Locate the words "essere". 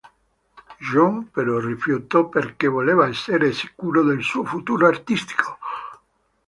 3.07-3.51